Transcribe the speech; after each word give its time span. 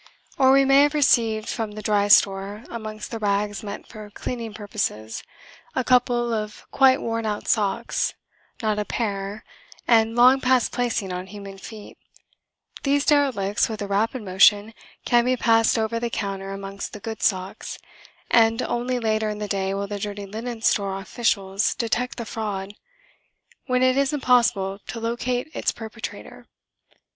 Or 0.39 0.51
we 0.51 0.65
may 0.65 0.81
have 0.81 0.95
received 0.95 1.47
from 1.47 1.73
the 1.73 1.83
Dry 1.83 2.07
Store, 2.07 2.63
amongst 2.71 3.11
the 3.11 3.19
rags 3.19 3.61
meant 3.61 3.87
for 3.87 4.09
cleaning 4.09 4.51
purposes, 4.51 5.21
a 5.75 5.83
couple 5.83 6.33
of 6.33 6.65
quite 6.71 6.99
worn 7.01 7.27
out 7.27 7.47
socks, 7.47 8.15
not 8.63 8.79
a 8.79 8.85
pair, 8.85 9.43
and 9.87 10.15
long 10.15 10.41
past 10.41 10.71
placing 10.71 11.13
on 11.13 11.27
human 11.27 11.59
feet: 11.59 11.99
these 12.81 13.05
derelicts, 13.05 13.69
with 13.69 13.79
a 13.79 13.85
rapid 13.87 14.23
motion, 14.23 14.73
can 15.05 15.23
be 15.23 15.37
passed 15.37 15.77
over 15.77 15.99
the 15.99 16.09
counter 16.09 16.51
amongst 16.51 16.93
the 16.93 16.99
good 16.99 17.21
socks, 17.21 17.77
and 18.31 18.63
only 18.63 18.97
later 18.97 19.29
in 19.29 19.37
the 19.37 19.47
day 19.47 19.71
will 19.71 19.85
the 19.85 19.99
Dirty 19.99 20.25
Linen 20.25 20.63
Store 20.63 20.97
officials 20.99 21.75
detect 21.75 22.17
the 22.17 22.25
fraud 22.25 22.73
when 23.67 23.83
it 23.83 23.95
is 23.95 24.11
impossible 24.13 24.79
to 24.87 24.99
locate 24.99 25.51
its 25.53 25.71
perpetrator. 25.71 26.47